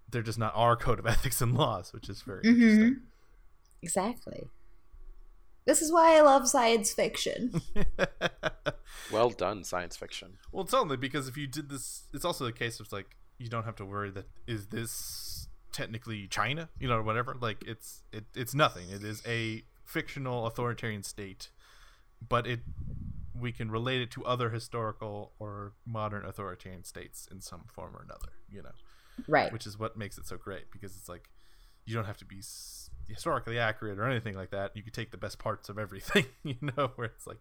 [0.10, 2.48] They're just not our code of ethics and laws, which is very Mhm.
[2.48, 3.02] interesting.
[3.82, 4.50] Exactly.
[5.66, 7.62] This is why I love science fiction.
[9.12, 10.38] Well done, science fiction.
[10.52, 13.48] well, it's only because if you did this, it's also the case of like you
[13.48, 17.36] don't have to worry that is this technically China, you know, or whatever.
[17.40, 18.90] Like it's it, it's nothing.
[18.90, 21.50] It is a fictional authoritarian state,
[22.28, 22.60] but it
[23.40, 28.02] we can relate it to other historical or modern authoritarian states in some form or
[28.04, 28.34] another.
[28.52, 28.72] You know.
[29.28, 29.52] right.
[29.54, 31.30] which is what makes it so great because it's like
[31.86, 32.42] you don't have to be
[33.08, 34.76] historically accurate or anything like that.
[34.76, 37.40] You can take the best parts of everything, you know, where it's like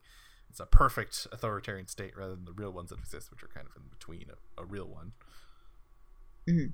[0.50, 3.66] it's a perfect authoritarian state rather than the real ones that exist, which are kind
[3.66, 5.12] of in between a, a real one.
[6.48, 6.72] Mhm.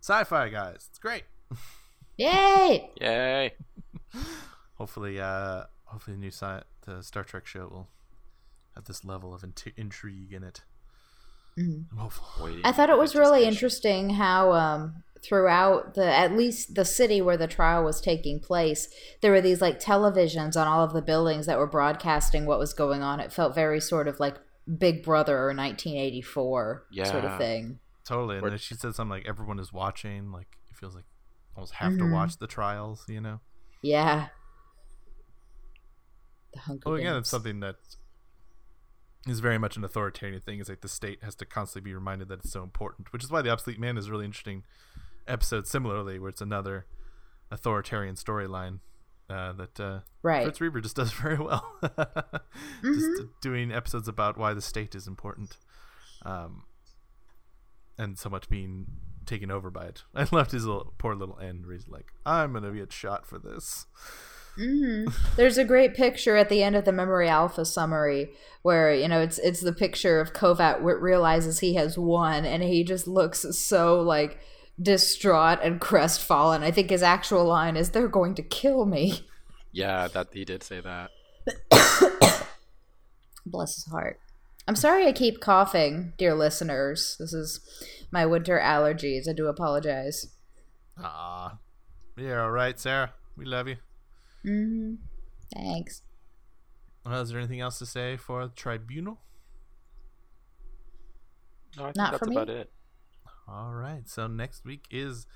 [0.00, 1.24] Sci-fi guys, it's great.
[2.16, 2.90] Yay!
[3.00, 3.54] Yay!
[4.74, 7.88] Hopefully, uh, hopefully the new sci- the Star Trek show will
[8.74, 10.62] have this level of int- intrigue in it.
[11.58, 11.86] Mhm.
[11.98, 17.22] I'm I thought it was really interesting how um, throughout the at least the city
[17.22, 18.88] where the trial was taking place,
[19.22, 22.74] there were these like televisions on all of the buildings that were broadcasting what was
[22.74, 23.20] going on.
[23.20, 24.36] It felt very sort of like
[24.78, 27.78] Big Brother or 1984 sort of thing.
[28.04, 28.36] Totally.
[28.36, 30.30] And Or- then she said something like everyone is watching.
[30.32, 31.04] Like it feels like
[31.56, 32.12] almost have to Mhm.
[32.12, 33.06] watch the trials.
[33.08, 33.40] You know.
[33.82, 34.28] Yeah.
[36.52, 37.76] The Hunger Well, again, it's something that
[39.26, 40.60] is very much an authoritarian thing.
[40.60, 43.30] Is like the state has to constantly be reminded that it's so important, which is
[43.30, 44.64] why the Obsolete Man is a really interesting
[45.26, 45.66] episode.
[45.66, 46.86] Similarly, where it's another
[47.50, 48.80] authoritarian storyline
[49.28, 50.44] uh, that uh, right.
[50.44, 51.64] Fritz Weaver just does very well.
[52.82, 55.56] Just doing episodes about why the state is important,
[56.24, 56.64] um,
[57.98, 58.86] and so much being
[59.24, 60.04] taken over by it.
[60.14, 63.38] I loved his little poor little end where he's like, "I'm gonna get shot for
[63.38, 63.86] this."
[64.56, 65.04] Hmm
[65.36, 68.30] There's a great picture at the end of the Memory Alpha summary
[68.62, 72.62] where you know it's it's the picture of Kovat where realizes he has won, and
[72.62, 74.40] he just looks so like
[74.80, 76.62] distraught and crestfallen.
[76.62, 79.20] I think his actual line is, "They're going to kill me."
[79.72, 81.10] Yeah, that he did say that.
[83.44, 84.18] Bless his heart.
[84.66, 87.16] I'm sorry I keep coughing, dear listeners.
[87.20, 87.60] This is
[88.10, 89.28] my winter allergies.
[89.28, 90.34] I do apologize.
[90.96, 91.58] Ah,
[92.16, 93.12] yeah, all right, Sarah.
[93.36, 93.76] We love you.
[94.46, 94.94] Hmm
[95.52, 96.02] Thanks.
[97.04, 99.20] Well, is there anything else to say for the tribunal?
[101.76, 102.72] No, I think Not that's for about it.
[103.48, 104.08] All right.
[104.08, 105.26] So next week is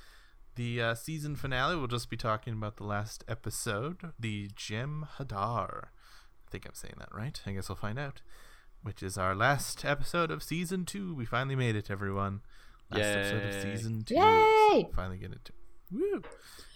[0.56, 1.76] the uh, season finale.
[1.76, 5.84] We'll just be talking about the last episode, the Gem Hadar.
[5.84, 7.40] I think I'm saying that right.
[7.46, 8.22] I guess we'll find out.
[8.82, 11.14] Which is our last episode of season two.
[11.14, 12.40] We finally made it, everyone.
[12.90, 14.14] Last episode of season two.
[14.14, 14.86] Yay!
[14.88, 15.59] So finally get into it.
[15.92, 16.22] Woo!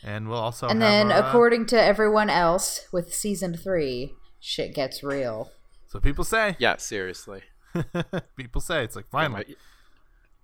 [0.03, 4.15] And we'll also and have then, our, uh, according to everyone else, with season three,
[4.41, 5.51] shit gets real.
[5.87, 6.57] so people say.
[6.59, 7.43] Yeah, seriously.
[8.37, 9.45] people say it's like finally.
[9.49, 9.55] My,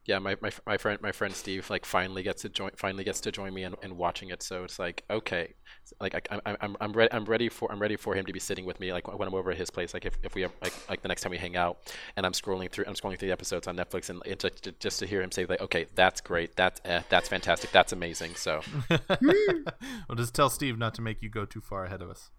[0.07, 3.21] yeah, my, my my friend my friend Steve like finally gets to join finally gets
[3.21, 4.43] to join me in, in watching it.
[4.43, 5.55] So it's like okay,
[6.01, 8.41] like I, I'm I'm I'm ready I'm ready for I'm ready for him to be
[8.41, 10.53] sitting with me like when I'm over at his place like if, if we have
[10.63, 13.29] like like the next time we hang out and I'm scrolling through I'm scrolling through
[13.29, 16.21] the episodes on Netflix and, and just, just to hear him say like okay that's
[16.21, 18.63] great that's eh, that's fantastic that's amazing so
[19.21, 22.31] we'll just tell Steve not to make you go too far ahead of us.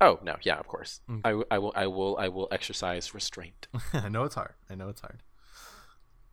[0.00, 3.68] oh no yeah of course I, w- I will I will I will exercise restraint
[3.92, 4.54] I know it's hard.
[4.70, 5.22] I know it's hard.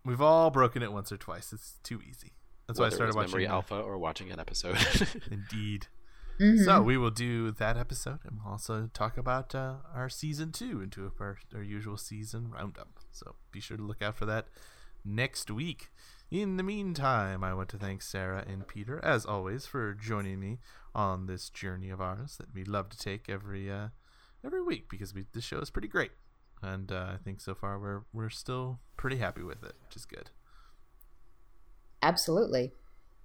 [0.10, 1.54] We've all broken it once or twice.
[1.54, 2.34] It's too easy.
[2.68, 4.78] That's why I started it's watching Memory uh, Alpha or watching an episode.
[5.32, 5.88] Indeed.
[6.40, 6.64] Mhm.
[6.64, 10.82] So we will do that episode, and we'll also talk about uh, our season two
[10.82, 13.00] into our, our usual season roundup.
[13.12, 14.48] So be sure to look out for that
[15.04, 15.90] next week.
[16.32, 20.60] In the meantime, I want to thank Sarah and Peter, as always, for joining me
[20.96, 23.90] on this journey of ours that we love to take every uh,
[24.46, 26.12] every week because we, the show is pretty great,
[26.62, 30.06] and uh, I think so far we're we're still pretty happy with it, which is
[30.06, 30.30] good.
[32.02, 32.72] Absolutely.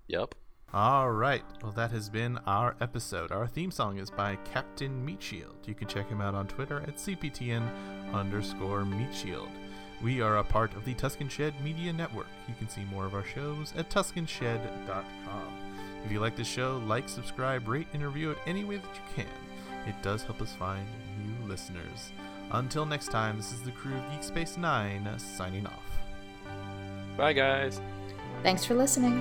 [0.09, 0.35] Yep.
[0.73, 1.45] All right.
[1.63, 3.31] Well, that has been our episode.
[3.31, 5.67] Our theme song is by Captain Meatshield.
[5.67, 9.49] You can check him out on Twitter at CPTN underscore Meatshield.
[10.03, 12.27] We are a part of the Tuscan Shed Media Network.
[12.49, 15.55] You can see more of our shows at TuscanShed.com.
[16.05, 19.03] If you like the show, like, subscribe, rate, and review it any way that you
[19.15, 19.87] can.
[19.87, 20.87] It does help us find
[21.25, 22.13] new listeners.
[22.55, 25.99] Until next time, this is the crew of Geek Space 9 signing off.
[27.17, 27.81] Bye, guys.
[28.45, 29.21] Thanks for listening.